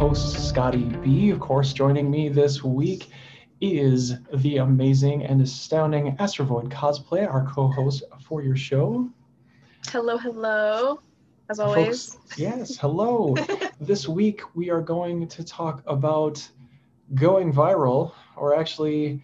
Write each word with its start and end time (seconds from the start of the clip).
host, 0.00 0.48
Scotty 0.48 0.84
B. 0.84 1.28
Of 1.28 1.40
course, 1.40 1.74
joining 1.74 2.10
me 2.10 2.30
this 2.30 2.64
week 2.64 3.10
is 3.60 4.14
the 4.32 4.56
amazing 4.56 5.26
and 5.26 5.42
astounding 5.42 6.16
Astrovoid 6.16 6.70
Cosplay, 6.70 7.30
our 7.30 7.44
co 7.44 7.68
host 7.68 8.04
for 8.24 8.40
your 8.42 8.56
show. 8.56 9.10
Hello, 9.88 10.16
hello, 10.16 11.02
as 11.50 11.60
always. 11.60 12.14
Folks, 12.14 12.38
yes, 12.38 12.78
hello. 12.78 13.36
this 13.80 14.08
week 14.08 14.40
we 14.54 14.70
are 14.70 14.80
going 14.80 15.28
to 15.28 15.44
talk 15.44 15.82
about 15.86 16.48
going 17.14 17.52
viral, 17.52 18.12
or 18.36 18.58
actually, 18.58 19.22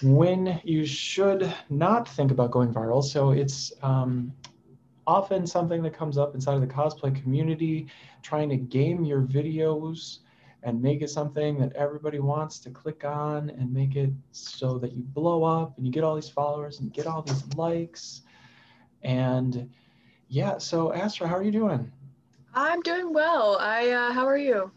when 0.00 0.62
you 0.64 0.86
should 0.86 1.54
not 1.68 2.08
think 2.08 2.30
about 2.30 2.52
going 2.52 2.72
viral. 2.72 3.04
So 3.04 3.32
it's 3.32 3.70
um, 3.82 4.32
often 5.10 5.44
something 5.44 5.82
that 5.82 5.92
comes 5.92 6.16
up 6.16 6.36
inside 6.36 6.54
of 6.54 6.60
the 6.60 6.66
cosplay 6.68 7.12
community, 7.20 7.88
trying 8.22 8.48
to 8.48 8.56
game 8.56 9.04
your 9.04 9.22
videos 9.22 10.18
and 10.62 10.80
make 10.80 11.02
it 11.02 11.10
something 11.10 11.58
that 11.58 11.72
everybody 11.74 12.20
wants 12.20 12.60
to 12.60 12.70
click 12.70 13.04
on 13.04 13.50
and 13.50 13.72
make 13.72 13.96
it 13.96 14.10
so 14.30 14.78
that 14.78 14.92
you 14.92 15.02
blow 15.02 15.42
up 15.42 15.76
and 15.76 15.84
you 15.84 15.92
get 15.92 16.04
all 16.04 16.14
these 16.14 16.28
followers 16.28 16.78
and 16.78 16.86
you 16.86 16.92
get 16.92 17.08
all 17.08 17.22
these 17.22 17.44
likes. 17.56 18.22
And 19.02 19.68
yeah, 20.28 20.58
so 20.58 20.92
Astra, 20.92 21.26
how 21.26 21.36
are 21.36 21.42
you 21.42 21.50
doing? 21.50 21.90
I'm 22.54 22.80
doing 22.82 23.12
well. 23.12 23.56
I 23.58 23.90
uh, 23.90 24.12
how 24.12 24.26
are 24.26 24.38
you? 24.38 24.70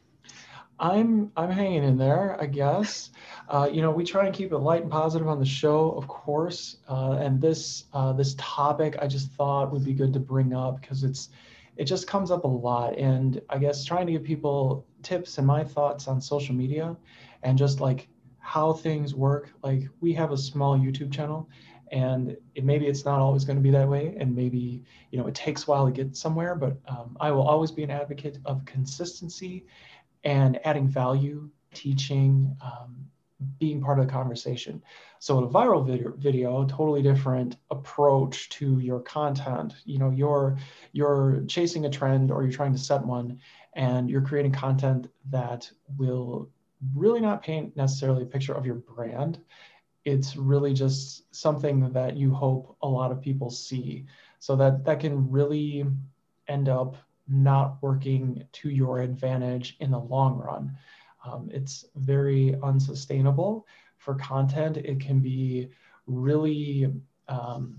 I'm 0.80 1.32
I'm 1.38 1.52
hanging 1.52 1.84
in 1.84 1.98
there, 1.98 2.40
I 2.41 2.45
guess. 2.45 3.12
Uh, 3.48 3.70
you 3.72 3.81
know, 3.81 3.91
we 3.91 4.04
try 4.04 4.26
and 4.26 4.34
keep 4.34 4.52
it 4.52 4.58
light 4.58 4.81
and 4.81 4.91
positive 4.91 5.27
on 5.27 5.40
the 5.40 5.45
show, 5.45 5.91
of 5.91 6.08
course. 6.08 6.77
Uh, 6.90 7.18
and 7.20 7.40
this 7.40 7.86
uh, 7.94 8.14
this 8.14 8.36
topic, 8.38 8.98
I 9.00 9.08
just 9.08 9.31
thought 9.31 9.72
would 9.72 9.86
be 9.86 9.94
good 9.94 10.14
to 10.14 10.20
bring 10.20 10.54
up 10.54 10.81
because 10.81 11.04
it's 11.04 11.30
it 11.78 11.86
just 11.86 12.08
comes 12.08 12.31
up 12.31 12.44
a 12.44 12.48
lot. 12.48 12.98
And 12.98 13.41
I 13.50 13.58
guess 13.58 13.86
trying 13.86 14.08
to 14.08 14.14
give 14.14 14.23
people 14.23 14.86
tips 15.04 15.38
and 15.38 15.45
my 15.45 15.64
thoughts 15.64 16.08
on 16.08 16.20
social 16.20 16.56
media, 16.56 16.95
and 17.44 17.58
just 17.58 17.80
like 17.80 18.08
how 18.40 18.73
things 18.73 19.14
work. 19.16 19.52
Like 19.64 19.84
we 20.02 20.14
have 20.14 20.31
a 20.31 20.38
small 20.38 20.78
YouTube 20.78 21.12
channel, 21.14 21.50
and 21.92 22.36
it, 22.56 22.64
maybe 22.64 22.88
it's 22.88 23.06
not 23.06 23.19
always 23.19 23.45
going 23.45 23.58
to 23.58 23.64
be 23.64 23.72
that 23.72 23.88
way, 23.88 24.16
and 24.19 24.36
maybe 24.36 24.84
you 25.12 25.19
know 25.19 25.28
it 25.28 25.36
takes 25.36 25.64
a 25.64 25.66
while 25.67 25.86
to 25.86 25.92
get 25.92 26.17
somewhere. 26.17 26.56
But 26.56 26.78
um, 26.88 27.16
I 27.22 27.31
will 27.31 27.47
always 27.47 27.72
be 27.72 27.84
an 27.84 27.92
advocate 27.92 28.40
of 28.45 28.66
consistency 28.66 29.66
and 30.23 30.59
adding 30.66 30.88
value, 30.88 31.49
teaching, 31.73 32.55
um, 32.61 33.07
being 33.59 33.81
part 33.81 33.99
of 33.99 34.05
the 34.05 34.11
conversation. 34.11 34.81
So 35.19 35.38
in 35.38 35.43
a 35.45 35.47
viral 35.47 35.85
video, 35.85 36.13
video, 36.17 36.66
totally 36.66 37.02
different 37.02 37.57
approach 37.71 38.49
to 38.49 38.79
your 38.79 38.99
content. 39.01 39.73
You 39.85 39.99
know, 39.99 40.09
you're 40.09 40.57
you're 40.91 41.44
chasing 41.47 41.85
a 41.85 41.89
trend 41.89 42.31
or 42.31 42.44
you're 42.44 42.51
trying 42.51 42.73
to 42.73 42.77
set 42.79 43.03
one, 43.03 43.39
and 43.73 44.09
you're 44.09 44.21
creating 44.21 44.51
content 44.53 45.07
that 45.29 45.69
will 45.97 46.49
really 46.95 47.21
not 47.21 47.44
paint 47.44 47.75
necessarily 47.75 48.23
a 48.23 48.27
picture 48.27 48.53
of 48.53 48.66
your 48.66 48.75
brand. 48.75 49.39
It's 50.05 50.35
really 50.35 50.73
just 50.73 51.33
something 51.33 51.91
that 51.94 52.17
you 52.17 52.33
hope 52.33 52.75
a 52.81 52.88
lot 52.88 53.11
of 53.11 53.21
people 53.21 53.49
see. 53.49 54.05
So 54.39 54.55
that 54.57 54.85
that 54.85 54.99
can 54.99 55.29
really 55.31 55.85
end 56.47 56.67
up 56.67 56.97
not 57.27 57.77
working 57.81 58.43
to 58.52 58.69
your 58.69 59.02
advantage 59.02 59.77
in 59.79 59.91
the 59.91 59.99
long 59.99 60.38
run. 60.38 60.75
Um, 61.25 61.49
it's 61.52 61.85
very 61.95 62.55
unsustainable 62.61 63.66
for 63.97 64.16
content. 64.16 64.77
It 64.77 64.99
can 64.99 65.19
be 65.19 65.69
really, 66.05 66.91
um, 67.27 67.75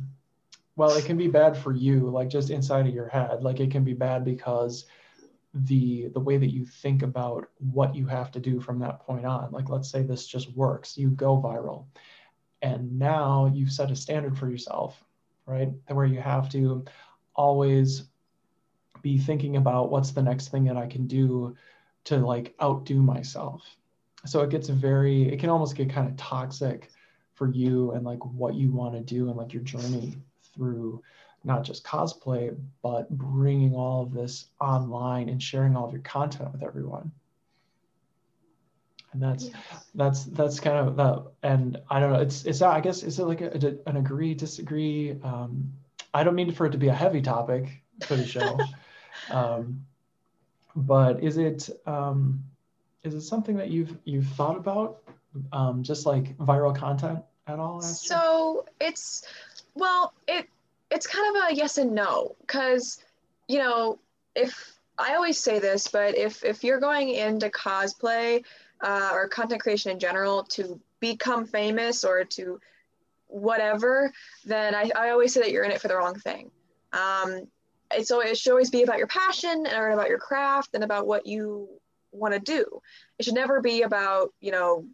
well, 0.77 0.97
it 0.97 1.05
can 1.05 1.17
be 1.17 1.29
bad 1.29 1.57
for 1.57 1.73
you, 1.73 2.09
like 2.09 2.29
just 2.29 2.51
inside 2.51 2.87
of 2.87 2.95
your 2.95 3.09
head. 3.09 3.43
Like 3.43 3.61
it 3.61 3.71
can 3.71 3.85
be 3.85 3.93
bad 3.93 4.25
because 4.25 4.87
the 5.55 6.09
the 6.09 6.21
way 6.21 6.37
that 6.37 6.53
you 6.53 6.67
think 6.67 7.03
about 7.03 7.49
what 7.59 7.95
you 7.95 8.07
have 8.07 8.33
to 8.33 8.41
do 8.41 8.61
from 8.61 8.81
that 8.81 9.01
point 9.01 9.25
on. 9.25 9.53
Like 9.53 9.69
let's 9.69 9.89
say 9.89 10.03
this 10.03 10.27
just 10.27 10.53
works, 10.57 10.99
you 10.99 11.11
go 11.11 11.41
viral, 11.41 11.87
and 12.63 12.99
now 12.99 13.51
you've 13.55 13.71
set 13.71 13.91
a 13.91 13.97
standard 13.97 14.37
for 14.37 14.51
yourself, 14.51 15.05
right? 15.47 15.69
Where 15.89 16.07
you 16.07 16.21
have 16.21 16.49
to 16.51 16.85
always 17.37 18.05
be 19.05 19.19
thinking 19.19 19.57
about 19.57 19.91
what's 19.91 20.13
the 20.13 20.23
next 20.23 20.49
thing 20.49 20.65
that 20.65 20.79
I 20.79 20.87
can 20.87 21.07
do 21.07 21.55
to 22.05 22.17
like 22.17 22.55
outdo 22.61 23.03
myself. 23.03 23.63
So 24.25 24.41
it 24.41 24.49
gets 24.49 24.69
very, 24.69 25.31
it 25.31 25.39
can 25.39 25.51
almost 25.51 25.77
get 25.77 25.91
kind 25.91 26.09
of 26.09 26.17
toxic 26.17 26.91
for 27.35 27.51
you 27.51 27.93
and 27.93 28.03
like 28.03 28.25
what 28.25 28.55
you 28.55 28.73
want 28.73 28.95
to 28.95 29.01
do 29.01 29.29
and 29.29 29.37
like 29.37 29.53
your 29.53 29.63
journey 29.63 30.17
through 30.55 31.03
not 31.45 31.65
just 31.65 31.85
cosplay, 31.85 32.57
but 32.83 33.11
bringing 33.11 33.75
all 33.75 34.03
of 34.03 34.15
this 34.15 34.47
online 34.59 35.29
and 35.29 35.43
sharing 35.43 35.77
all 35.77 35.85
of 35.85 35.93
your 35.93 36.01
content 36.01 36.51
with 36.51 36.63
everyone. 36.63 37.13
And 39.13 39.23
that's 39.23 39.45
yes. 39.45 39.87
that's 39.95 40.25
that's 40.25 40.59
kind 40.59 40.89
of 40.89 40.97
that. 40.97 41.25
And 41.43 41.79
I 41.91 42.01
don't 42.01 42.13
know. 42.13 42.21
It's 42.21 42.47
it's 42.47 42.63
I 42.63 42.81
guess 42.81 43.03
is 43.03 43.19
it 43.19 43.25
like 43.25 43.43
a, 43.43 43.77
an 43.87 43.99
agree 43.99 44.35
disagree? 44.35 45.21
Um, 45.23 45.75
I 46.15 46.25
don't 46.25 46.35
mean 46.35 46.51
for 46.53 46.65
it 46.67 46.71
to 46.71 46.79
be 46.79 46.89
a 46.89 46.95
heavy 46.95 47.21
topic 47.21 47.83
for 48.07 48.17
the 48.17 48.27
show. 48.27 48.59
um, 49.31 49.85
but 50.77 51.23
is 51.23 51.37
it 51.37 51.71
um, 51.87 52.43
is 53.03 53.15
it 53.15 53.23
something 53.23 53.57
that 53.57 53.71
you've 53.71 53.97
you've 54.05 54.27
thought 54.29 54.57
about, 54.57 55.03
um, 55.53 55.83
just 55.83 56.07
like 56.07 56.37
viral 56.39 56.75
content 56.77 57.21
at 57.47 57.59
all? 57.59 57.81
So 57.81 58.67
it's 58.81 59.27
well, 59.75 60.13
it 60.27 60.49
it's 60.91 61.07
kind 61.07 61.37
of 61.37 61.51
a 61.51 61.55
yes 61.55 61.79
and 61.79 61.93
no 61.93 62.37
because 62.41 63.03
you 63.49 63.59
know 63.59 63.99
if 64.35 64.75
I 64.99 65.15
always 65.15 65.39
say 65.39 65.59
this, 65.59 65.89
but 65.89 66.17
if 66.17 66.45
if 66.45 66.65
you're 66.65 66.81
going 66.81 67.11
into 67.11 67.49
cosplay 67.51 68.45
uh, 68.81 69.11
or 69.13 69.29
content 69.29 69.61
creation 69.61 69.91
in 69.91 69.99
general 69.99 70.45
to 70.45 70.81
become 71.01 71.47
famous 71.47 72.05
or 72.05 72.25
to 72.25 72.61
whatever, 73.27 74.13
then 74.45 74.75
I, 74.75 74.91
I 74.95 75.11
always 75.11 75.35
say 75.35 75.41
that 75.41 75.51
you're 75.51 75.65
in 75.65 75.71
it 75.71 75.81
for 75.81 75.89
the 75.89 75.97
wrong 75.97 76.19
thing. 76.19 76.51
Um, 76.93 77.49
so 78.03 78.21
it 78.21 78.37
should 78.37 78.51
always 78.51 78.71
be 78.71 78.83
about 78.83 78.99
your 78.99 79.07
passion 79.07 79.67
and 79.67 79.93
about 79.93 80.09
your 80.09 80.19
craft 80.19 80.71
and 80.75 80.85
about 80.85 81.07
what 81.07 81.27
you 81.27 81.69
want 82.13 82.35
to 82.35 82.41
do. 82.41 82.81
It 83.19 83.25
should 83.25 83.35
never 83.35 83.61
be 83.61 83.83
about, 83.83 84.33
you 84.41 84.53
know, 84.53 84.87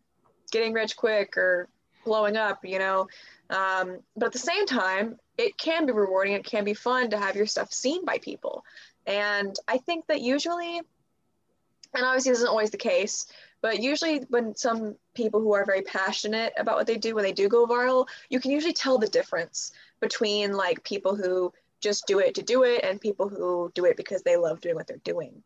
getting 0.51 0.73
rich 0.73 0.97
quick 0.97 1.37
or 1.37 1.69
blowing 2.05 2.37
up, 2.37 2.65
you 2.65 2.79
know. 2.79 3.09
Um, 3.51 3.99
but 4.17 4.27
at 4.27 4.33
the 4.33 4.39
same 4.39 4.67
time, 4.67 5.19
it 5.37 5.57
can 5.59 5.87
be 5.87 5.93
rewarding. 5.93 6.35
It 6.35 6.45
can 6.45 6.65
be 6.65 6.75
fun 6.75 7.11
to 7.11 7.19
have 7.19 7.37
your 7.37 7.47
stuff 7.47 7.73
seen 7.73 8.05
by 8.05 8.19
people. 8.19 8.65
And 9.07 9.57
I 9.67 9.79
think 9.79 10.07
that 10.07 10.21
usually, 10.21 10.79
and 10.79 12.05
obviously 12.05 12.33
this 12.33 12.39
isn't 12.39 12.51
always 12.51 12.71
the 12.71 12.77
case, 12.77 13.27
but 13.63 13.81
usually 13.81 14.21
when 14.29 14.55
some 14.55 14.97
people 15.15 15.41
who 15.41 15.53
are 15.53 15.67
very 15.67 15.83
passionate 15.83 16.53
about 16.57 16.77
what 16.77 16.87
they 16.87 16.97
do, 16.97 17.15
when 17.15 17.25
they 17.25 17.33
do 17.33 17.49
go 17.49 17.67
viral, 17.67 18.07
you 18.29 18.41
can 18.41 18.51
usually 18.51 18.73
tell 18.73 18.99
the 18.99 19.09
difference 19.09 19.73
between 20.01 20.53
like 20.53 20.83
people 20.85 21.15
who 21.15 21.53
just 21.81 22.07
do 22.07 22.19
it 22.19 22.35
to 22.35 22.43
do 22.43 22.63
it 22.63 22.85
and 22.85 23.01
people 23.01 23.29
who 23.29 23.71
do 23.75 23.85
it 23.85 23.97
because 23.97 24.23
they 24.23 24.37
love 24.37 24.61
doing 24.61 24.75
what 24.75 24.87
they're 24.87 24.99
doing. 25.05 25.43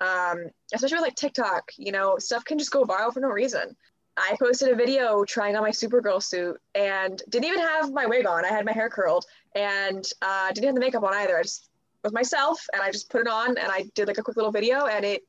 Um, 0.00 0.50
especially 0.72 0.96
with 0.96 1.02
like 1.02 1.14
TikTok, 1.14 1.72
you 1.76 1.92
know, 1.92 2.16
stuff 2.18 2.44
can 2.44 2.58
just 2.58 2.70
go 2.70 2.84
viral 2.84 3.12
for 3.12 3.20
no 3.20 3.28
reason. 3.28 3.76
I 4.16 4.36
posted 4.40 4.68
a 4.68 4.76
video 4.76 5.24
trying 5.24 5.56
on 5.56 5.62
my 5.62 5.70
Supergirl 5.70 6.22
suit 6.22 6.60
and 6.74 7.20
didn't 7.28 7.46
even 7.46 7.60
have 7.60 7.92
my 7.92 8.06
wig 8.06 8.26
on. 8.26 8.44
I 8.44 8.48
had 8.48 8.64
my 8.64 8.72
hair 8.72 8.88
curled 8.88 9.24
and 9.54 10.04
uh, 10.22 10.52
didn't 10.52 10.66
have 10.66 10.74
the 10.74 10.80
makeup 10.80 11.02
on 11.02 11.14
either. 11.14 11.38
I 11.38 11.42
just 11.42 11.68
was 12.04 12.12
myself 12.12 12.64
and 12.72 12.82
I 12.82 12.92
just 12.92 13.10
put 13.10 13.22
it 13.22 13.28
on 13.28 13.58
and 13.58 13.70
I 13.70 13.90
did 13.94 14.06
like 14.06 14.18
a 14.18 14.22
quick 14.22 14.36
little 14.36 14.52
video 14.52 14.86
and 14.86 15.04
it 15.04 15.22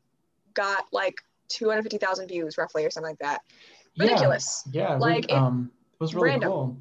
got 0.54 0.86
like 0.92 1.16
250,000 1.50 2.28
views 2.28 2.58
roughly 2.58 2.86
or 2.86 2.92
something 2.92 3.12
like 3.12 3.20
that. 3.20 3.42
Ridiculous. 3.98 4.64
Yeah, 4.72 4.92
yeah 4.92 4.96
like 4.98 5.26
it, 5.26 5.32
um, 5.32 5.72
it 5.94 6.00
was 6.00 6.14
really 6.14 6.30
random. 6.32 6.50
cool. 6.50 6.78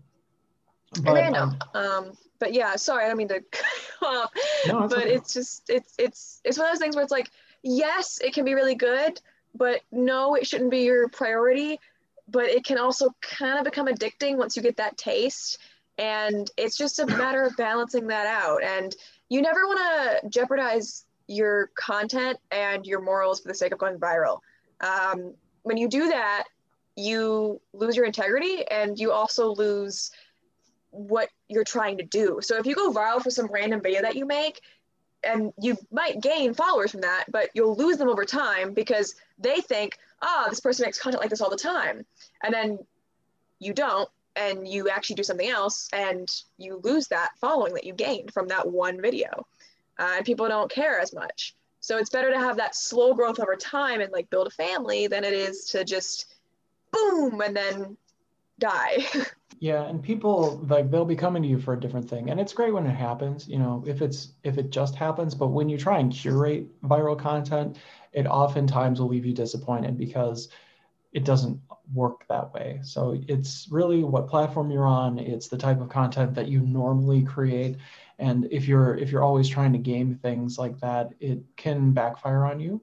But, 1.03 1.15
random. 1.15 1.57
Um, 1.75 1.85
um, 1.85 2.13
but 2.45 2.53
yeah, 2.53 2.77
sorry, 2.77 3.07
I 3.07 3.09
don't 3.09 3.17
mean 3.17 3.29
to 3.29 3.41
cut 3.51 4.31
No, 4.69 4.87
but 4.87 4.99
okay. 4.99 5.15
it's 5.15 5.33
just 5.33 5.71
it's 5.71 5.95
it's 5.99 6.43
it's 6.45 6.59
one 6.59 6.67
of 6.67 6.75
those 6.75 6.79
things 6.79 6.95
where 6.95 7.03
it's 7.03 7.11
like, 7.11 7.31
yes, 7.63 8.21
it 8.23 8.35
can 8.35 8.45
be 8.45 8.53
really 8.53 8.75
good, 8.75 9.19
but 9.55 9.81
no, 9.91 10.35
it 10.35 10.47
shouldn't 10.47 10.71
be 10.71 10.81
your 10.81 11.09
priority. 11.09 11.81
But 12.29 12.45
it 12.45 12.63
can 12.63 12.77
also 12.77 13.15
kind 13.23 13.59
of 13.59 13.65
become 13.65 13.87
addicting 13.87 14.37
once 14.37 14.59
you 14.59 14.63
get 14.63 14.77
that 14.77 14.99
taste. 14.99 15.57
And 15.97 16.51
it's 16.59 16.77
just 16.77 16.99
a 16.99 17.07
matter 17.07 17.43
of 17.45 17.57
balancing 17.57 18.09
that 18.09 18.27
out. 18.27 18.63
And 18.63 18.95
you 19.31 19.41
never 19.41 19.61
want 19.67 19.79
to 20.23 20.29
jeopardize 20.29 21.07
your 21.27 21.71
content 21.75 22.39
and 22.51 22.85
your 22.85 23.01
morals 23.01 23.41
for 23.41 23.49
the 23.49 23.55
sake 23.55 23.73
of 23.73 23.79
going 23.79 23.99
viral. 23.99 24.41
Um, 24.83 25.33
when 25.63 25.79
you 25.79 25.89
do 25.89 26.09
that, 26.09 26.45
you 26.95 27.59
lose 27.73 27.97
your 27.97 28.05
integrity 28.05 28.67
and 28.71 28.99
you 28.99 29.13
also 29.13 29.55
lose 29.55 30.11
what 30.95 31.29
you're 31.55 31.65
trying 31.65 31.99
to 31.99 32.05
do. 32.05 32.41
So 32.43 32.59
if 32.59 32.67
you 32.67 32.75
go 32.75 32.93
viral 32.93 33.23
for 33.23 33.31
some 33.31 33.47
random 33.47 33.81
video 33.81 34.03
that 34.03 34.17
you 34.17 34.27
make, 34.27 34.61
and 35.23 35.53
you 35.59 35.77
might 35.91 36.21
gain 36.21 36.55
followers 36.55 36.91
from 36.91 37.01
that, 37.01 37.25
but 37.31 37.51
you'll 37.55 37.77
lose 37.77 37.97
them 37.97 38.09
over 38.09 38.25
time 38.25 38.75
because 38.75 39.15
they 39.39 39.61
think, 39.61 39.99
ah, 40.23 40.45
oh, 40.45 40.51
this 40.51 40.61
person 40.61 40.85
makes 40.85 40.99
content 40.99 41.23
like 41.23 41.31
this 41.31 41.41
all 41.41 41.51
the 41.51 41.57
time. 41.57 42.05
And 42.43 42.53
then 42.53 42.79
you 43.59 43.73
don't, 43.73 44.09
and 44.37 44.67
you 44.67 44.89
actually 44.89 45.17
do 45.17 45.23
something 45.23 45.49
else, 45.49 45.89
and 45.93 46.29
you 46.59 46.81
lose 46.83 47.09
that 47.09 47.31
following 47.41 47.75
that 47.75 47.85
you 47.85 47.95
gained 47.95 48.33
from 48.33 48.49
that 48.49 48.69
one 48.69 49.01
video. 49.01 49.47
Uh, 49.99 50.15
and 50.17 50.27
people 50.27 50.49
don't 50.49 50.71
care 50.71 50.99
as 50.99 51.15
much. 51.15 51.55
So 51.81 51.99
it's 51.99 52.11
better 52.11 52.31
to 52.31 52.39
have 52.39 52.57
that 52.57 52.75
slow 52.75 53.15
growth 53.15 53.39
over 53.39 53.57
time 53.57 54.01
and 54.01 54.13
like 54.13 54.31
build 54.31 54.47
a 54.47 54.51
family 54.51 55.07
than 55.07 55.23
it 55.23 55.35
is 55.35 55.67
to 55.67 55.85
just 55.85 56.35
boom 56.91 57.41
and 57.41 57.55
then 57.55 57.97
die. 58.59 59.07
yeah, 59.61 59.85
and 59.85 60.03
people 60.03 60.65
like 60.69 60.91
they'll 60.91 61.05
be 61.05 61.17
coming 61.17 61.43
to 61.43 61.49
you 61.49 61.59
for 61.59 61.75
a 61.75 61.81
different 61.81 62.09
thing. 62.09 62.31
And 62.31 62.41
it's 62.41 62.53
great 62.53 62.73
when 62.73 62.87
it 62.87 62.95
happens, 62.95 63.49
you 63.49 63.59
know, 63.59 63.83
if 63.87 64.03
it's 64.03 64.35
if 64.43 64.59
it 64.59 64.71
just 64.71 64.95
happens, 64.95 65.35
but 65.35 65.49
when 65.49 65.69
you 65.69 65.79
try 65.79 65.99
and 65.99 66.13
curate 66.13 66.69
viral 66.83 67.19
content, 67.19 67.79
it 68.13 68.27
oftentimes 68.27 69.01
will 69.01 69.09
leave 69.09 69.27
you 69.27 69.33
disappointed 69.33 69.97
because 69.97 70.49
it 71.13 71.25
doesn't 71.25 71.61
work 71.93 72.27
that 72.29 72.53
way. 72.53 72.81
So 72.83 73.17
it's 73.29 73.69
really 73.71 74.03
what 74.03 74.29
platform 74.29 74.71
you're 74.71 74.87
on, 74.87 75.19
it's 75.19 75.49
the 75.49 75.59
type 75.59 75.81
of 75.81 75.89
content 75.89 76.35
that 76.35 76.49
you 76.49 76.61
normally 76.61 77.23
create 77.23 77.77
and 78.19 78.47
if 78.51 78.69
you're 78.69 78.97
if 78.97 79.11
you're 79.11 79.23
always 79.23 79.49
trying 79.49 79.73
to 79.73 79.79
game 79.79 80.15
things 80.23 80.59
like 80.59 80.79
that 80.81 81.11
it 81.21 81.41
can 81.57 81.93
backfire 81.93 82.45
on 82.45 82.61
you 82.61 82.81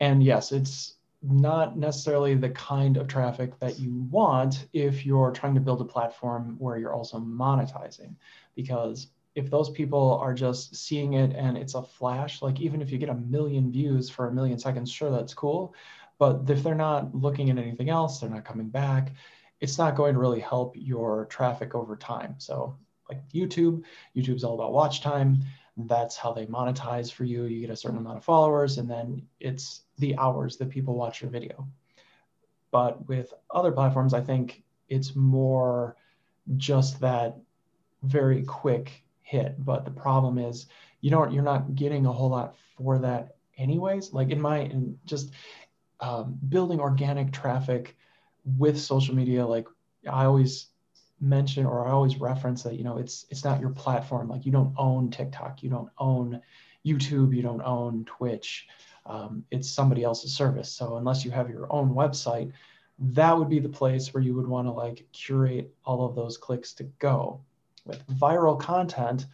and 0.00 0.22
yes 0.22 0.52
it's 0.52 0.94
not 1.26 1.76
necessarily 1.78 2.34
the 2.34 2.50
kind 2.50 2.96
of 2.96 3.08
traffic 3.08 3.58
that 3.58 3.78
you 3.78 3.92
want 4.10 4.66
if 4.72 5.06
you're 5.06 5.30
trying 5.30 5.54
to 5.54 5.60
build 5.60 5.80
a 5.80 5.84
platform 5.84 6.56
where 6.58 6.76
you're 6.76 6.92
also 6.92 7.18
monetizing 7.18 8.14
because 8.54 9.08
if 9.34 9.50
those 9.50 9.70
people 9.70 10.18
are 10.20 10.34
just 10.34 10.76
seeing 10.76 11.14
it 11.14 11.34
and 11.34 11.56
it's 11.56 11.74
a 11.74 11.82
flash 11.82 12.42
like 12.42 12.60
even 12.60 12.82
if 12.82 12.90
you 12.90 12.98
get 12.98 13.08
a 13.08 13.14
million 13.14 13.72
views 13.72 14.10
for 14.10 14.28
a 14.28 14.32
million 14.32 14.58
seconds 14.58 14.90
sure 14.90 15.10
that's 15.10 15.34
cool 15.34 15.74
but 16.18 16.48
if 16.48 16.62
they're 16.62 16.74
not 16.74 17.14
looking 17.14 17.50
at 17.50 17.58
anything 17.58 17.88
else 17.88 18.20
they're 18.20 18.30
not 18.30 18.44
coming 18.44 18.68
back 18.68 19.12
it's 19.60 19.78
not 19.78 19.96
going 19.96 20.12
to 20.12 20.20
really 20.20 20.40
help 20.40 20.74
your 20.76 21.24
traffic 21.26 21.74
over 21.74 21.96
time 21.96 22.34
so 22.38 22.76
like 23.08 23.28
YouTube. 23.30 23.82
YouTube's 24.16 24.44
all 24.44 24.54
about 24.54 24.72
watch 24.72 25.00
time. 25.00 25.40
That's 25.76 26.16
how 26.16 26.32
they 26.32 26.46
monetize 26.46 27.12
for 27.12 27.24
you. 27.24 27.44
You 27.44 27.60
get 27.60 27.70
a 27.70 27.76
certain 27.76 27.98
amount 27.98 28.18
of 28.18 28.24
followers, 28.24 28.78
and 28.78 28.88
then 28.88 29.26
it's 29.40 29.82
the 29.98 30.16
hours 30.18 30.56
that 30.58 30.70
people 30.70 30.94
watch 30.94 31.20
your 31.20 31.30
video. 31.30 31.66
But 32.70 33.06
with 33.08 33.32
other 33.50 33.72
platforms, 33.72 34.14
I 34.14 34.20
think 34.20 34.62
it's 34.88 35.16
more 35.16 35.96
just 36.56 37.00
that 37.00 37.36
very 38.02 38.42
quick 38.44 39.04
hit. 39.22 39.64
But 39.64 39.84
the 39.84 39.90
problem 39.90 40.38
is 40.38 40.66
you 41.00 41.10
don't 41.10 41.32
you're 41.32 41.42
not 41.42 41.74
getting 41.74 42.06
a 42.06 42.12
whole 42.12 42.30
lot 42.30 42.54
for 42.76 42.98
that 42.98 43.36
anyways. 43.56 44.12
Like 44.12 44.30
in 44.30 44.40
my 44.40 44.58
in 44.58 44.98
just 45.06 45.32
um, 46.00 46.38
building 46.48 46.80
organic 46.80 47.32
traffic 47.32 47.96
with 48.44 48.78
social 48.78 49.14
media, 49.14 49.46
like 49.46 49.66
I 50.10 50.24
always 50.26 50.66
mention 51.20 51.66
or 51.66 51.86
I 51.86 51.92
always 51.92 52.20
reference 52.20 52.62
that 52.64 52.74
you 52.74 52.84
know 52.84 52.98
it's 52.98 53.26
it's 53.30 53.44
not 53.44 53.60
your 53.60 53.70
platform. 53.70 54.28
Like 54.28 54.46
you 54.46 54.52
don't 54.52 54.74
own 54.76 55.10
TikTok, 55.10 55.62
you 55.62 55.70
don't 55.70 55.90
own 55.98 56.40
YouTube, 56.84 57.34
you 57.34 57.42
don't 57.42 57.62
own 57.62 58.04
Twitch. 58.04 58.66
Um, 59.06 59.44
it's 59.50 59.68
somebody 59.68 60.02
else's 60.02 60.34
service. 60.34 60.70
So 60.70 60.96
unless 60.96 61.24
you 61.24 61.30
have 61.30 61.50
your 61.50 61.70
own 61.70 61.90
website, 61.90 62.52
that 62.98 63.36
would 63.36 63.48
be 63.48 63.58
the 63.58 63.68
place 63.68 64.14
where 64.14 64.22
you 64.22 64.34
would 64.34 64.46
want 64.46 64.66
to 64.66 64.72
like 64.72 65.06
curate 65.12 65.74
all 65.84 66.06
of 66.06 66.14
those 66.14 66.36
clicks 66.36 66.72
to 66.74 66.84
go. 66.98 67.40
With 67.84 68.06
viral 68.06 68.58
content, 68.58 69.26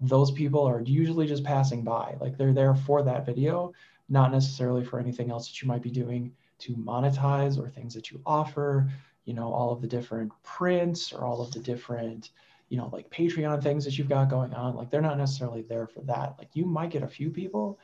those 0.00 0.32
people 0.32 0.66
are 0.66 0.80
usually 0.80 1.26
just 1.26 1.44
passing 1.44 1.82
by. 1.82 2.16
Like 2.20 2.36
they're 2.36 2.52
there 2.52 2.74
for 2.74 3.02
that 3.04 3.24
video, 3.24 3.72
not 4.08 4.32
necessarily 4.32 4.84
for 4.84 4.98
anything 4.98 5.30
else 5.30 5.46
that 5.48 5.62
you 5.62 5.68
might 5.68 5.82
be 5.82 5.90
doing 5.90 6.32
to 6.58 6.74
monetize 6.74 7.58
or 7.58 7.68
things 7.68 7.94
that 7.94 8.10
you 8.10 8.20
offer 8.26 8.90
you 9.24 9.34
know 9.34 9.52
all 9.52 9.72
of 9.72 9.80
the 9.80 9.86
different 9.86 10.32
prints 10.42 11.12
or 11.12 11.24
all 11.24 11.42
of 11.42 11.52
the 11.52 11.60
different 11.60 12.30
you 12.68 12.76
know 12.76 12.88
like 12.92 13.10
patreon 13.10 13.62
things 13.62 13.84
that 13.84 13.96
you've 13.96 14.08
got 14.08 14.30
going 14.30 14.52
on 14.54 14.74
like 14.74 14.90
they're 14.90 15.00
not 15.00 15.18
necessarily 15.18 15.62
there 15.62 15.86
for 15.86 16.00
that. 16.02 16.34
Like 16.38 16.50
you 16.54 16.64
might 16.64 16.90
get 16.90 17.02
a 17.02 17.08
few 17.08 17.30
people 17.30 17.78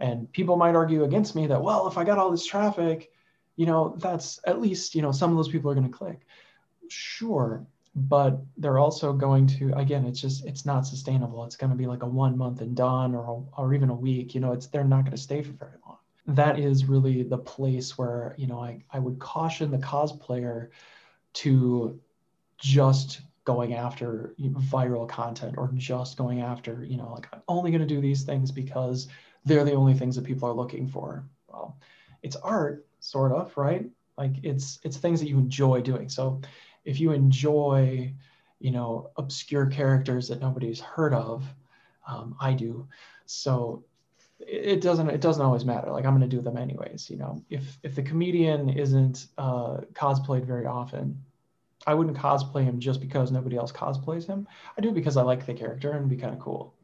and 0.00 0.30
people 0.32 0.56
might 0.56 0.74
argue 0.74 1.04
against 1.04 1.34
me 1.34 1.46
that 1.46 1.62
well 1.62 1.86
if 1.86 1.96
i 1.96 2.04
got 2.04 2.18
all 2.18 2.30
this 2.30 2.46
traffic 2.46 3.10
you 3.56 3.66
know 3.66 3.94
that's 3.98 4.40
at 4.46 4.60
least 4.60 4.94
you 4.94 5.02
know 5.02 5.12
some 5.12 5.30
of 5.30 5.36
those 5.36 5.48
people 5.48 5.70
are 5.70 5.74
going 5.74 5.90
to 5.90 5.96
click. 5.96 6.20
Sure 6.88 7.66
but 7.96 8.40
they're 8.56 8.78
also 8.78 9.12
going 9.12 9.46
to 9.46 9.72
again 9.74 10.04
it's 10.04 10.20
just 10.20 10.44
it's 10.44 10.66
not 10.66 10.86
sustainable. 10.86 11.44
It's 11.44 11.56
going 11.56 11.70
to 11.70 11.76
be 11.76 11.86
like 11.86 12.02
a 12.02 12.08
one 12.08 12.36
month 12.36 12.60
and 12.60 12.74
done 12.74 13.14
or, 13.14 13.46
or 13.56 13.72
even 13.74 13.88
a 13.88 13.94
week 13.94 14.34
you 14.34 14.40
know 14.40 14.52
it's 14.52 14.66
they're 14.66 14.84
not 14.84 15.02
going 15.02 15.16
to 15.16 15.22
stay 15.22 15.42
for 15.42 15.52
very 15.52 15.78
long 15.86 15.98
that 16.26 16.58
is 16.58 16.86
really 16.86 17.22
the 17.22 17.38
place 17.38 17.98
where 17.98 18.34
you 18.38 18.46
know 18.46 18.60
I, 18.60 18.82
I 18.90 18.98
would 18.98 19.18
caution 19.18 19.70
the 19.70 19.78
cosplayer 19.78 20.68
to 21.34 22.00
just 22.58 23.20
going 23.44 23.74
after 23.74 24.34
viral 24.38 25.08
content 25.08 25.56
or 25.58 25.70
just 25.74 26.16
going 26.16 26.40
after 26.40 26.82
you 26.84 26.96
know 26.96 27.12
like 27.12 27.28
i'm 27.32 27.42
only 27.46 27.70
going 27.70 27.86
to 27.86 27.94
do 27.94 28.00
these 28.00 28.22
things 28.22 28.50
because 28.50 29.08
they're 29.44 29.64
the 29.64 29.74
only 29.74 29.92
things 29.92 30.16
that 30.16 30.24
people 30.24 30.48
are 30.48 30.54
looking 30.54 30.88
for. 30.88 31.24
Well 31.48 31.78
it's 32.22 32.36
art 32.36 32.86
sort 33.00 33.32
of 33.32 33.54
right? 33.56 33.84
Like 34.16 34.36
it's 34.42 34.80
it's 34.82 34.96
things 34.96 35.20
that 35.20 35.28
you 35.28 35.38
enjoy 35.38 35.82
doing. 35.82 36.08
So 36.08 36.40
if 36.84 37.00
you 37.00 37.12
enjoy 37.12 38.14
you 38.60 38.70
know 38.70 39.10
obscure 39.16 39.66
characters 39.66 40.28
that 40.28 40.40
nobody's 40.40 40.80
heard 40.80 41.12
of 41.12 41.44
um, 42.06 42.36
i 42.40 42.52
do. 42.52 42.86
So 43.26 43.84
it 44.46 44.80
doesn't 44.80 45.08
it 45.08 45.20
doesn't 45.20 45.44
always 45.44 45.64
matter. 45.64 45.90
Like 45.90 46.04
i'm 46.04 46.16
going 46.16 46.28
to 46.28 46.36
do 46.36 46.42
them 46.42 46.56
anyways 46.56 47.08
you 47.10 47.16
know? 47.16 47.42
If 47.50 47.78
if 47.82 47.94
the 47.94 48.02
comedian 48.02 48.68
isn't 48.70 49.26
uh, 49.38 49.78
cosplayed 49.92 50.44
very 50.44 50.66
often 50.66 51.22
i 51.86 51.94
wouldn't 51.94 52.16
cosplay 52.16 52.64
him 52.64 52.80
just 52.80 53.00
because 53.00 53.30
nobody 53.30 53.56
else 53.56 53.72
cosplays 53.72 54.26
him. 54.26 54.46
I 54.76 54.80
do 54.80 54.90
because 54.90 55.16
i 55.16 55.22
like 55.22 55.44
the 55.46 55.54
character 55.54 55.92
and 55.92 56.08
be 56.08 56.16
kind 56.16 56.34
of 56.34 56.40
cool. 56.40 56.74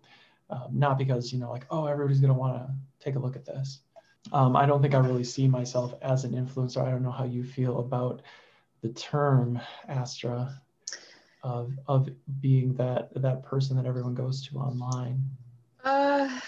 Um, 0.50 0.68
not 0.72 0.98
because 0.98 1.32
you 1.32 1.38
know 1.38 1.50
like 1.50 1.66
oh 1.70 1.86
everybody's 1.86 2.20
going 2.20 2.32
to 2.32 2.38
want 2.38 2.54
to 2.54 2.70
take 3.04 3.16
a 3.16 3.18
look 3.18 3.36
at 3.36 3.44
this. 3.44 3.80
Um, 4.32 4.56
i 4.56 4.66
don't 4.66 4.82
think 4.82 4.94
i 4.94 4.98
really 4.98 5.24
see 5.24 5.48
myself 5.48 5.94
as 6.02 6.24
an 6.24 6.32
influencer. 6.32 6.82
I 6.86 6.90
don't 6.90 7.02
know 7.02 7.10
how 7.10 7.24
you 7.24 7.44
feel 7.44 7.80
about 7.80 8.22
the 8.82 8.90
term 8.90 9.60
astra 9.88 10.60
of 11.42 11.72
of 11.86 12.08
being 12.40 12.74
that 12.74 13.10
that 13.14 13.42
person 13.42 13.76
that 13.76 13.86
everyone 13.86 14.14
goes 14.14 14.46
to 14.48 14.58
online. 14.58 15.24
Uh 15.84 16.40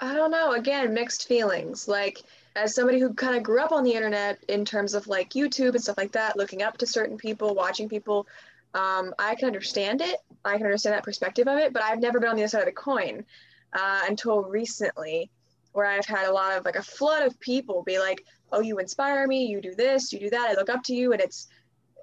I 0.00 0.14
don't 0.14 0.30
know. 0.30 0.52
Again, 0.52 0.94
mixed 0.94 1.26
feelings. 1.26 1.88
Like, 1.88 2.22
as 2.54 2.74
somebody 2.74 3.00
who 3.00 3.14
kind 3.14 3.36
of 3.36 3.42
grew 3.42 3.60
up 3.60 3.72
on 3.72 3.84
the 3.84 3.92
internet 3.92 4.42
in 4.48 4.64
terms 4.64 4.94
of 4.94 5.06
like 5.06 5.30
YouTube 5.30 5.74
and 5.74 5.82
stuff 5.82 5.98
like 5.98 6.12
that, 6.12 6.36
looking 6.36 6.62
up 6.62 6.78
to 6.78 6.86
certain 6.86 7.16
people, 7.16 7.54
watching 7.54 7.88
people, 7.88 8.26
um, 8.74 9.14
I 9.18 9.34
can 9.34 9.46
understand 9.46 10.00
it. 10.00 10.16
I 10.44 10.56
can 10.56 10.66
understand 10.66 10.94
that 10.94 11.04
perspective 11.04 11.48
of 11.48 11.58
it, 11.58 11.72
but 11.72 11.82
I've 11.82 12.00
never 12.00 12.20
been 12.20 12.30
on 12.30 12.36
the 12.36 12.42
other 12.42 12.48
side 12.48 12.60
of 12.60 12.66
the 12.66 12.72
coin 12.72 13.24
uh, 13.72 14.02
until 14.08 14.42
recently, 14.42 15.30
where 15.72 15.86
I've 15.86 16.06
had 16.06 16.26
a 16.26 16.32
lot 16.32 16.56
of 16.56 16.64
like 16.64 16.76
a 16.76 16.82
flood 16.82 17.24
of 17.24 17.38
people 17.40 17.82
be 17.82 17.98
like, 17.98 18.24
"Oh, 18.52 18.60
you 18.60 18.78
inspire 18.78 19.26
me. 19.26 19.46
You 19.46 19.60
do 19.60 19.74
this. 19.74 20.12
You 20.12 20.20
do 20.20 20.30
that. 20.30 20.50
I 20.50 20.54
look 20.54 20.68
up 20.68 20.82
to 20.84 20.94
you," 20.94 21.12
and 21.12 21.20
it's 21.20 21.48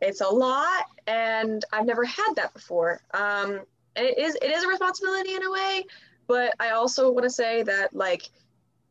it's 0.02 0.22
a 0.22 0.28
lot, 0.28 0.86
and 1.08 1.64
I've 1.72 1.86
never 1.86 2.04
had 2.04 2.34
that 2.36 2.54
before. 2.54 3.02
Um, 3.14 3.62
and 3.96 4.06
it 4.06 4.18
is 4.18 4.36
it 4.36 4.52
is 4.52 4.64
a 4.64 4.68
responsibility 4.68 5.36
in 5.36 5.44
a 5.44 5.52
way, 5.52 5.86
but 6.28 6.54
I 6.60 6.72
also 6.72 7.12
want 7.12 7.24
to 7.24 7.30
say 7.30 7.64
that 7.64 7.96
like 7.96 8.30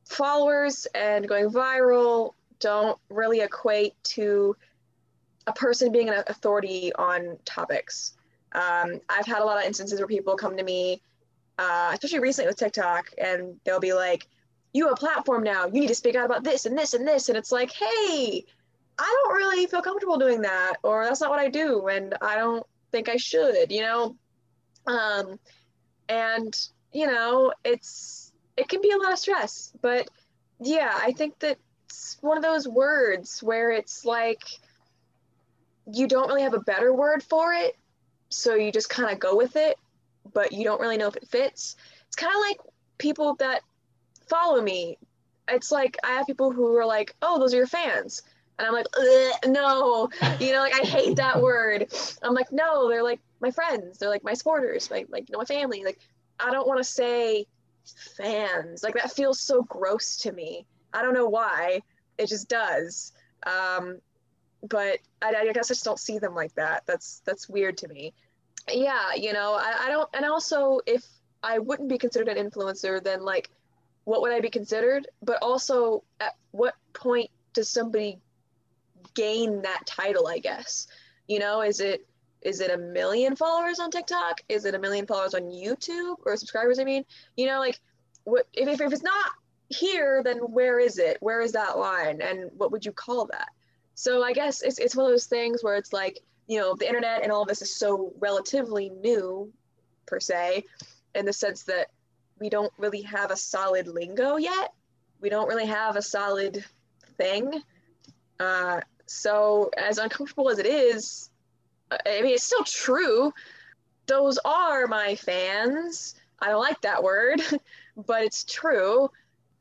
followers 0.04 0.86
and 0.94 1.26
going 1.28 1.50
viral 1.50 2.34
don't 2.60 2.98
really 3.08 3.40
equate 3.40 3.94
to 4.04 4.56
a 5.46 5.52
person 5.52 5.92
being 5.92 6.08
an 6.08 6.24
authority 6.26 6.92
on 6.94 7.36
topics. 7.44 8.14
Um, 8.52 9.00
I've 9.08 9.26
had 9.26 9.40
a 9.40 9.44
lot 9.44 9.58
of 9.58 9.64
instances 9.64 9.98
where 9.98 10.06
people 10.06 10.36
come 10.36 10.56
to 10.56 10.62
me, 10.62 11.02
uh, 11.58 11.90
especially 11.92 12.20
recently 12.20 12.48
with 12.48 12.56
TikTok, 12.56 13.10
and 13.18 13.58
they'll 13.64 13.80
be 13.80 13.92
like, 13.92 14.28
"You 14.72 14.84
have 14.84 14.92
a 14.92 14.96
platform 14.96 15.42
now. 15.42 15.66
You 15.66 15.80
need 15.80 15.88
to 15.88 15.94
speak 15.94 16.14
out 16.14 16.24
about 16.24 16.44
this 16.44 16.66
and 16.66 16.78
this 16.78 16.94
and 16.94 17.06
this." 17.06 17.28
And 17.28 17.36
it's 17.36 17.52
like, 17.52 17.72
"Hey, 17.72 18.44
I 18.98 19.22
don't 19.24 19.34
really 19.34 19.66
feel 19.66 19.82
comfortable 19.82 20.18
doing 20.18 20.42
that, 20.42 20.76
or 20.82 21.04
that's 21.04 21.20
not 21.20 21.30
what 21.30 21.40
I 21.40 21.48
do, 21.48 21.88
and 21.88 22.14
I 22.22 22.36
don't 22.36 22.64
think 22.92 23.08
I 23.08 23.16
should," 23.16 23.72
you 23.72 23.82
know. 23.82 24.16
Um, 24.86 25.38
and 26.08 26.68
you 26.94 27.06
know, 27.06 27.52
it's 27.64 28.32
it 28.56 28.68
can 28.68 28.80
be 28.80 28.90
a 28.92 28.96
lot 28.96 29.12
of 29.12 29.18
stress. 29.18 29.72
But 29.82 30.08
yeah, 30.60 30.94
I 30.94 31.12
think 31.12 31.38
that 31.40 31.58
it's 31.86 32.16
one 32.22 32.38
of 32.38 32.42
those 32.42 32.66
words 32.66 33.42
where 33.42 33.70
it's 33.70 34.04
like 34.04 34.42
you 35.92 36.06
don't 36.06 36.28
really 36.28 36.42
have 36.42 36.54
a 36.54 36.60
better 36.60 36.94
word 36.94 37.22
for 37.22 37.52
it, 37.52 37.76
so 38.30 38.54
you 38.54 38.72
just 38.72 38.88
kind 38.88 39.12
of 39.12 39.18
go 39.18 39.36
with 39.36 39.56
it, 39.56 39.76
but 40.32 40.52
you 40.52 40.64
don't 40.64 40.80
really 40.80 40.96
know 40.96 41.08
if 41.08 41.16
it 41.16 41.28
fits. 41.28 41.76
It's 42.06 42.16
kind 42.16 42.34
of 42.34 42.40
like 42.40 42.60
people 42.96 43.34
that 43.34 43.62
follow 44.28 44.62
me. 44.62 44.96
It's 45.48 45.70
like 45.70 45.98
I 46.04 46.12
have 46.12 46.26
people 46.26 46.52
who 46.52 46.76
are 46.76 46.86
like, 46.86 47.14
"Oh, 47.20 47.38
those 47.38 47.52
are 47.52 47.58
your 47.58 47.66
fans." 47.66 48.22
And 48.56 48.68
I'm 48.68 48.72
like, 48.72 48.86
no, 49.46 50.08
you 50.38 50.52
know, 50.52 50.60
like 50.60 50.74
I 50.76 50.86
hate 50.86 51.16
that 51.16 51.42
word. 51.42 51.92
I'm 52.22 52.34
like, 52.34 52.52
no, 52.52 52.88
they're 52.88 53.02
like 53.02 53.18
my 53.40 53.50
friends. 53.50 53.98
They're 53.98 54.08
like 54.08 54.22
my 54.22 54.34
supporters, 54.34 54.92
like, 54.92 55.08
like 55.10 55.28
you 55.28 55.32
know, 55.32 55.38
my 55.38 55.44
family. 55.44 55.82
Like 55.84 55.98
I 56.40 56.50
don't 56.50 56.66
want 56.66 56.78
to 56.78 56.84
say 56.84 57.46
fans. 58.16 58.82
Like 58.82 58.94
that 58.94 59.12
feels 59.12 59.40
so 59.40 59.62
gross 59.62 60.16
to 60.18 60.32
me. 60.32 60.66
I 60.92 61.02
don't 61.02 61.14
know 61.14 61.28
why. 61.28 61.82
It 62.18 62.28
just 62.28 62.48
does. 62.48 63.12
Um, 63.44 63.98
but 64.68 64.98
I, 65.20 65.34
I, 65.34 65.52
guess 65.52 65.70
I 65.70 65.74
just 65.74 65.84
don't 65.84 65.98
see 65.98 66.18
them 66.18 66.34
like 66.34 66.54
that. 66.54 66.84
That's 66.86 67.20
that's 67.24 67.48
weird 67.48 67.76
to 67.78 67.88
me. 67.88 68.14
Yeah, 68.70 69.14
you 69.14 69.32
know, 69.32 69.54
I, 69.54 69.74
I 69.86 69.90
don't. 69.90 70.08
And 70.14 70.24
also, 70.24 70.80
if 70.86 71.04
I 71.42 71.58
wouldn't 71.58 71.88
be 71.88 71.98
considered 71.98 72.28
an 72.28 72.50
influencer, 72.50 73.02
then 73.02 73.22
like 73.22 73.50
what 74.04 74.22
would 74.22 74.32
I 74.32 74.40
be 74.40 74.50
considered? 74.50 75.06
But 75.22 75.38
also, 75.42 76.02
at 76.20 76.34
what 76.52 76.74
point 76.94 77.30
does 77.52 77.68
somebody 77.68 78.18
gain 79.14 79.62
that 79.62 79.82
title? 79.86 80.26
I 80.26 80.38
guess 80.38 80.86
you 81.28 81.38
know, 81.38 81.62
is 81.62 81.80
it 81.80 82.06
is 82.44 82.60
it 82.60 82.70
a 82.70 82.76
million 82.76 83.34
followers 83.34 83.80
on 83.80 83.90
TikTok? 83.90 84.42
Is 84.48 84.64
it 84.66 84.74
a 84.74 84.78
million 84.78 85.06
followers 85.06 85.34
on 85.34 85.42
YouTube 85.42 86.16
or 86.24 86.36
subscribers? 86.36 86.78
I 86.78 86.84
mean, 86.84 87.04
you 87.36 87.46
know, 87.46 87.58
like 87.58 87.80
what 88.24 88.46
if, 88.52 88.68
if, 88.68 88.80
if 88.80 88.92
it's 88.92 89.02
not 89.02 89.32
here, 89.68 90.22
then 90.22 90.38
where 90.38 90.78
is 90.78 90.98
it? 90.98 91.16
Where 91.20 91.40
is 91.40 91.52
that 91.52 91.78
line? 91.78 92.20
And 92.20 92.50
what 92.56 92.70
would 92.72 92.84
you 92.84 92.92
call 92.92 93.26
that? 93.26 93.48
So 93.94 94.22
I 94.22 94.32
guess 94.32 94.62
it's, 94.62 94.78
it's 94.78 94.94
one 94.94 95.06
of 95.06 95.12
those 95.12 95.26
things 95.26 95.62
where 95.62 95.76
it's 95.76 95.92
like, 95.92 96.20
you 96.46 96.58
know, 96.58 96.74
the 96.74 96.86
internet 96.86 97.22
and 97.22 97.32
all 97.32 97.42
of 97.42 97.48
this 97.48 97.62
is 97.62 97.74
so 97.74 98.12
relatively 98.18 98.90
new, 98.90 99.52
per 100.06 100.20
se, 100.20 100.64
in 101.14 101.24
the 101.24 101.32
sense 101.32 101.62
that 101.64 101.88
we 102.38 102.50
don't 102.50 102.72
really 102.76 103.02
have 103.02 103.30
a 103.30 103.36
solid 103.36 103.86
lingo 103.86 104.36
yet. 104.36 104.72
We 105.20 105.30
don't 105.30 105.48
really 105.48 105.66
have 105.66 105.96
a 105.96 106.02
solid 106.02 106.64
thing. 107.16 107.62
Uh, 108.38 108.80
so, 109.06 109.70
as 109.76 109.98
uncomfortable 109.98 110.50
as 110.50 110.58
it 110.58 110.66
is, 110.66 111.30
I 112.06 112.22
mean, 112.22 112.34
it's 112.34 112.44
still 112.44 112.64
true. 112.64 113.32
Those 114.06 114.38
are 114.44 114.86
my 114.86 115.16
fans. 115.16 116.14
I 116.40 116.48
don't 116.48 116.60
like 116.60 116.80
that 116.82 117.02
word, 117.02 117.40
but 117.96 118.22
it's 118.22 118.44
true. 118.44 119.10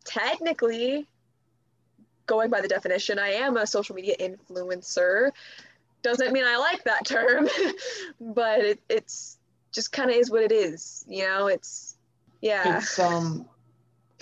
Technically, 0.03 1.07
going 2.25 2.49
by 2.49 2.61
the 2.61 2.67
definition, 2.67 3.19
I 3.19 3.29
am 3.29 3.57
a 3.57 3.65
social 3.65 3.95
media 3.95 4.15
influencer. 4.19 5.31
Doesn't 6.01 6.33
mean 6.33 6.43
I 6.45 6.57
like 6.57 6.83
that 6.83 7.05
term, 7.05 7.47
but 8.19 8.59
it, 8.59 8.79
it's 8.89 9.37
just 9.71 9.91
kind 9.91 10.09
of 10.09 10.17
is 10.17 10.29
what 10.29 10.43
it 10.43 10.51
is. 10.51 11.05
You 11.07 11.23
know, 11.23 11.47
it's 11.47 11.95
yeah. 12.41 12.77
It's 12.77 12.99
um, 12.99 13.47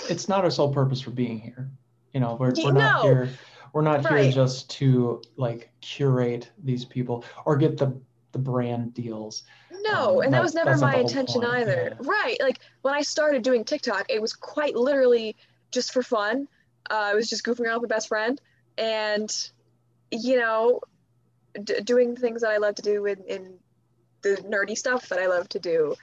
it's 0.10 0.30
not 0.30 0.44
our 0.44 0.51
sole 0.51 0.74
purpose 0.74 1.01
for 1.01 1.12
being 1.12 1.39
here. 1.39 1.70
You 2.13 2.20
know, 2.20 2.36
we're, 2.39 2.51
we're 2.63 2.74
not 2.74 3.03
here. 3.03 3.30
We're 3.74 3.82
not 3.82 4.04
right. 4.04 4.24
here 4.24 4.32
just 4.32 4.70
to 4.72 5.22
like 5.38 5.72
curate 5.82 6.51
these 6.63 6.86
people 6.86 7.24
or 7.46 7.56
get 7.56 7.78
the 7.78 8.00
the 8.32 8.40
brand 8.40 8.94
deals. 8.94 9.44
No, 9.84 10.20
um, 10.20 10.25
and 10.25 10.34
that 10.34 10.42
was 10.42 10.54
never 10.54 10.78
my 10.78 10.96
intention 10.96 11.42
point. 11.42 11.54
either. 11.54 11.98
Yeah. 12.01 12.08
Right. 12.10 12.38
Like 12.40 12.60
when 12.82 12.94
I 12.94 13.01
started 13.01 13.44
doing 13.44 13.63
TikTok, 13.63 14.06
it 14.10 14.22
was 14.22 14.34
quite 14.34 14.75
literally 14.75 15.36
just 15.72 15.92
for 15.94 16.04
fun. 16.04 16.48
Uh, 16.90 16.94
I 16.94 17.13
was 17.13 17.30
just 17.30 17.44
goofing 17.44 17.62
around 17.62 17.82
with 17.82 17.90
my 17.90 17.96
best 17.96 18.08
friend 18.08 18.40
and, 18.78 19.50
you 20.12 20.38
know, 20.38 20.82
d- 21.62 21.82
doing 21.82 22.16
things 22.16 22.42
that 22.42 22.51
I 22.51 22.58
love 22.58 22.75
to 22.75 22.82
do 22.82 23.06
in, 23.06 23.24
in 23.28 23.54
the 24.22 24.38
nerdy 24.48 24.78
stuff 24.78 25.10
that 25.10 25.20
I 25.20 25.28
love 25.28 25.50
to 25.50 25.60
do. 25.60 25.96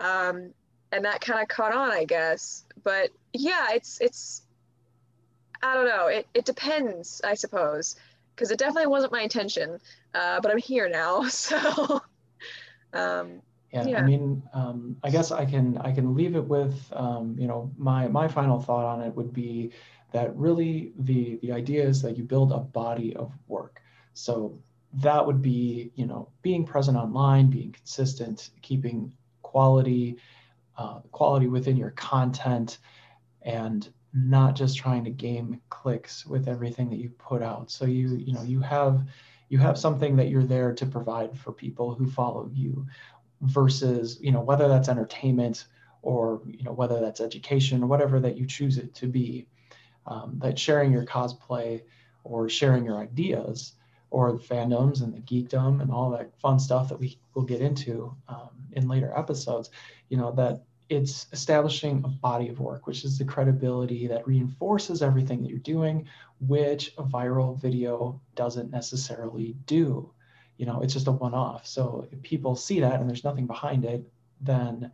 Um, 0.00 0.52
and 0.92 1.04
that 1.04 1.20
kind 1.20 1.40
of 1.40 1.48
caught 1.48 1.74
on, 1.74 1.90
I 1.90 2.04
guess. 2.04 2.64
But 2.82 3.10
yeah, 3.32 3.68
it's, 3.72 4.00
it's, 4.00 4.42
I 5.64 5.72
don't 5.72 5.86
know. 5.86 6.08
It, 6.08 6.26
it 6.34 6.44
depends, 6.44 7.22
I 7.24 7.32
suppose, 7.34 7.96
because 8.34 8.50
it 8.50 8.58
definitely 8.58 8.88
wasn't 8.88 9.12
my 9.12 9.22
intention. 9.22 9.80
Uh, 10.12 10.38
but 10.40 10.50
I'm 10.50 10.58
here 10.58 10.90
now, 10.90 11.22
so. 11.28 12.02
um, 12.92 13.40
yeah, 13.72 13.86
yeah, 13.86 13.98
I 13.98 14.02
mean, 14.02 14.42
um, 14.52 14.96
I 15.02 15.10
guess 15.10 15.32
I 15.32 15.44
can 15.46 15.78
I 15.78 15.90
can 15.90 16.14
leave 16.14 16.36
it 16.36 16.44
with 16.44 16.76
um, 16.92 17.34
you 17.36 17.48
know 17.48 17.72
my 17.76 18.06
my 18.06 18.28
final 18.28 18.60
thought 18.60 18.84
on 18.84 19.02
it 19.02 19.12
would 19.16 19.32
be 19.32 19.72
that 20.12 20.36
really 20.36 20.92
the 20.98 21.40
the 21.42 21.50
idea 21.50 21.82
is 21.82 22.00
that 22.02 22.16
you 22.16 22.22
build 22.22 22.52
a 22.52 22.58
body 22.58 23.16
of 23.16 23.32
work. 23.48 23.80
So 24.12 24.56
that 24.92 25.26
would 25.26 25.42
be 25.42 25.90
you 25.96 26.06
know 26.06 26.28
being 26.42 26.64
present 26.64 26.96
online, 26.96 27.48
being 27.48 27.72
consistent, 27.72 28.50
keeping 28.62 29.12
quality 29.42 30.18
uh, 30.76 31.00
quality 31.10 31.48
within 31.48 31.76
your 31.76 31.90
content, 31.90 32.78
and 33.42 33.88
not 34.14 34.54
just 34.54 34.76
trying 34.76 35.04
to 35.04 35.10
game 35.10 35.60
clicks 35.70 36.24
with 36.24 36.46
everything 36.46 36.88
that 36.90 36.98
you 36.98 37.10
put 37.10 37.42
out. 37.42 37.70
So 37.70 37.84
you 37.84 38.16
you 38.16 38.32
know 38.32 38.42
you 38.42 38.60
have 38.60 39.04
you 39.48 39.58
have 39.58 39.76
something 39.76 40.16
that 40.16 40.28
you're 40.28 40.44
there 40.44 40.72
to 40.74 40.86
provide 40.86 41.36
for 41.36 41.52
people 41.52 41.94
who 41.94 42.08
follow 42.08 42.48
you 42.52 42.86
versus 43.42 44.18
you 44.20 44.30
know 44.30 44.40
whether 44.40 44.68
that's 44.68 44.88
entertainment 44.88 45.66
or 46.02 46.40
you 46.46 46.62
know 46.62 46.72
whether 46.72 47.00
that's 47.00 47.20
education 47.20 47.82
or 47.82 47.86
whatever 47.86 48.20
that 48.20 48.36
you 48.36 48.46
choose 48.46 48.78
it 48.78 48.94
to 48.94 49.06
be 49.06 49.46
um, 50.06 50.38
that 50.40 50.58
sharing 50.58 50.92
your 50.92 51.04
cosplay 51.04 51.82
or 52.22 52.48
sharing 52.48 52.84
your 52.84 52.98
ideas 52.98 53.72
or 54.10 54.30
the 54.32 54.38
fandoms 54.38 55.02
and 55.02 55.12
the 55.12 55.20
geekdom 55.20 55.82
and 55.82 55.90
all 55.90 56.10
that 56.10 56.38
fun 56.38 56.58
stuff 56.58 56.88
that 56.88 57.00
we 57.00 57.18
will 57.34 57.42
get 57.42 57.60
into 57.60 58.14
um, 58.28 58.50
in 58.72 58.86
later 58.86 59.12
episodes 59.16 59.70
you 60.08 60.16
know 60.16 60.30
that 60.30 60.62
it's 60.88 61.26
establishing 61.32 62.02
a 62.04 62.08
body 62.08 62.48
of 62.48 62.60
work 62.60 62.86
which 62.86 63.04
is 63.04 63.16
the 63.18 63.24
credibility 63.24 64.06
that 64.06 64.26
reinforces 64.26 65.02
everything 65.02 65.42
that 65.42 65.48
you're 65.48 65.58
doing 65.58 66.06
which 66.40 66.92
a 66.98 67.02
viral 67.02 67.60
video 67.60 68.20
doesn't 68.34 68.70
necessarily 68.70 69.56
do. 69.66 70.10
You 70.58 70.66
know 70.66 70.80
it's 70.82 70.92
just 70.92 71.08
a 71.08 71.12
one-off. 71.12 71.66
So 71.66 72.06
if 72.12 72.20
people 72.22 72.54
see 72.54 72.80
that 72.80 73.00
and 73.00 73.08
there's 73.08 73.24
nothing 73.24 73.46
behind 73.46 73.84
it 73.84 74.04
then 74.40 74.92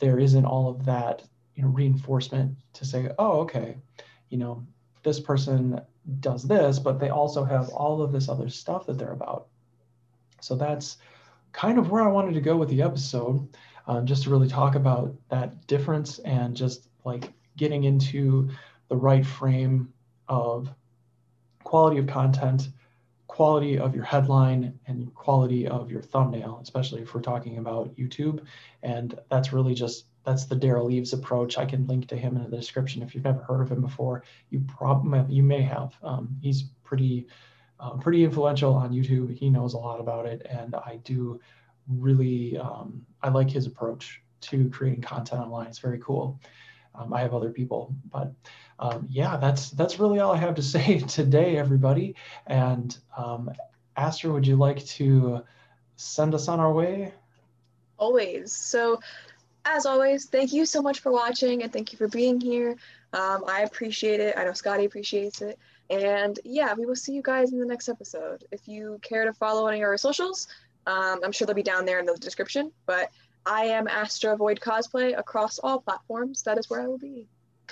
there 0.00 0.18
isn't 0.18 0.44
all 0.44 0.68
of 0.68 0.84
that 0.86 1.22
you 1.54 1.62
know 1.62 1.68
reinforcement 1.68 2.56
to 2.74 2.84
say 2.84 3.10
oh 3.18 3.40
okay 3.40 3.76
you 4.28 4.38
know 4.38 4.66
this 5.02 5.20
person 5.20 5.80
does 6.20 6.42
this 6.44 6.78
but 6.78 6.98
they 6.98 7.10
also 7.10 7.44
have 7.44 7.68
all 7.70 8.00
of 8.02 8.12
this 8.12 8.28
other 8.28 8.48
stuff 8.48 8.86
that 8.86 8.98
they're 8.98 9.12
about. 9.12 9.48
So 10.40 10.54
that's 10.54 10.98
kind 11.52 11.78
of 11.78 11.90
where 11.90 12.02
i 12.02 12.08
wanted 12.08 12.34
to 12.34 12.40
go 12.40 12.56
with 12.56 12.68
the 12.68 12.82
episode 12.82 13.48
um, 13.86 14.04
just 14.04 14.24
to 14.24 14.30
really 14.30 14.48
talk 14.48 14.74
about 14.74 15.14
that 15.30 15.66
difference 15.66 16.18
and 16.20 16.56
just 16.56 16.88
like 17.04 17.32
getting 17.56 17.84
into 17.84 18.50
the 18.88 18.96
right 18.96 19.24
frame 19.24 19.92
of 20.28 20.68
quality 21.64 21.98
of 21.98 22.06
content 22.06 22.68
quality 23.38 23.78
of 23.78 23.94
your 23.94 24.04
headline 24.04 24.76
and 24.88 25.14
quality 25.14 25.68
of 25.68 25.92
your 25.92 26.02
thumbnail, 26.02 26.58
especially 26.60 27.02
if 27.02 27.14
we're 27.14 27.20
talking 27.20 27.58
about 27.58 27.94
YouTube. 27.94 28.40
And 28.82 29.16
that's 29.30 29.52
really 29.52 29.74
just 29.74 30.06
that's 30.24 30.46
the 30.46 30.56
Derral 30.56 30.92
Eves 30.92 31.12
approach. 31.12 31.56
I 31.56 31.64
can 31.64 31.86
link 31.86 32.08
to 32.08 32.16
him 32.16 32.36
in 32.36 32.50
the 32.50 32.56
description 32.56 33.00
if 33.00 33.14
you've 33.14 33.22
never 33.22 33.44
heard 33.44 33.60
of 33.60 33.70
him 33.70 33.80
before. 33.80 34.24
You 34.50 34.64
probably 34.66 35.22
you 35.32 35.44
may 35.44 35.62
have. 35.62 35.94
Um, 36.02 36.36
he's 36.42 36.64
pretty 36.82 37.28
uh, 37.80 37.90
pretty 37.92 38.24
influential 38.24 38.74
on 38.74 38.92
YouTube. 38.92 39.36
He 39.36 39.50
knows 39.50 39.74
a 39.74 39.78
lot 39.78 40.00
about 40.00 40.26
it, 40.26 40.46
and 40.48 40.74
I 40.74 41.00
do 41.04 41.40
really 41.88 42.58
um, 42.58 43.04
I 43.22 43.28
like 43.28 43.50
his 43.50 43.66
approach 43.66 44.20
to 44.40 44.68
creating 44.70 45.02
content 45.02 45.42
online. 45.42 45.66
It's 45.66 45.78
very 45.78 45.98
cool. 45.98 46.40
Um, 46.94 47.12
I 47.12 47.20
have 47.20 47.34
other 47.34 47.50
people, 47.50 47.94
but 48.10 48.32
um, 48.78 49.06
yeah, 49.08 49.36
that's 49.36 49.70
that's 49.70 49.98
really 49.98 50.18
all 50.18 50.32
I 50.32 50.38
have 50.38 50.54
to 50.56 50.62
say 50.74 50.98
today, 51.00 51.56
everybody. 51.56 52.14
And 52.46 52.96
um, 53.16 53.50
Aster, 53.96 54.32
would 54.32 54.46
you 54.46 54.56
like 54.56 54.84
to 54.86 55.42
send 55.96 56.34
us 56.34 56.48
on 56.48 56.60
our 56.60 56.72
way? 56.72 57.12
Always. 57.98 58.52
So, 58.52 59.00
as 59.64 59.86
always, 59.86 60.26
thank 60.26 60.52
you 60.52 60.64
so 60.64 60.80
much 60.80 61.00
for 61.00 61.10
watching 61.10 61.62
and 61.62 61.72
thank 61.72 61.92
you 61.92 61.98
for 61.98 62.08
being 62.08 62.40
here. 62.40 62.76
Um, 63.12 63.44
I 63.46 63.62
appreciate 63.62 64.20
it. 64.20 64.38
I 64.38 64.44
know 64.44 64.52
Scotty 64.52 64.84
appreciates 64.84 65.42
it. 65.42 65.58
And 65.90 66.38
yeah, 66.44 66.74
we 66.74 66.86
will 66.86 66.96
see 66.96 67.12
you 67.12 67.22
guys 67.22 67.52
in 67.52 67.58
the 67.58 67.66
next 67.66 67.88
episode. 67.88 68.44
If 68.52 68.68
you 68.68 68.98
care 69.02 69.24
to 69.24 69.32
follow 69.32 69.66
any 69.68 69.80
of 69.80 69.86
our 69.86 69.96
socials, 69.96 70.48
um, 70.86 71.20
I'm 71.24 71.32
sure 71.32 71.46
they'll 71.46 71.54
be 71.54 71.62
down 71.62 71.84
there 71.84 71.98
in 71.98 72.06
the 72.06 72.14
description. 72.16 72.72
But 72.86 73.10
I 73.46 73.64
am 73.64 73.88
Astra 73.88 74.36
Void 74.36 74.60
Cosplay 74.60 75.18
across 75.18 75.58
all 75.58 75.80
platforms. 75.80 76.42
That 76.42 76.58
is 76.58 76.68
where 76.68 76.82
I 76.82 76.86
will 76.86 76.98
be. 76.98 77.26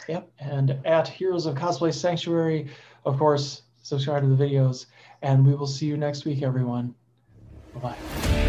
Yep. 0.08 0.30
And 0.38 0.78
at 0.84 1.08
Heroes 1.08 1.46
of 1.46 1.54
Cosplay 1.54 1.92
Sanctuary, 1.92 2.70
of 3.04 3.18
course, 3.18 3.62
subscribe 3.82 4.22
to 4.22 4.28
the 4.28 4.44
videos. 4.44 4.86
And 5.22 5.46
we 5.46 5.54
will 5.54 5.66
see 5.66 5.86
you 5.86 5.96
next 5.96 6.24
week, 6.24 6.42
everyone. 6.42 6.94
Bye 7.74 7.80
bye. 7.80 8.45